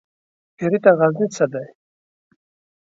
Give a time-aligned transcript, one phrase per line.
[0.57, 1.65] پيري ته غزنى څه دى؟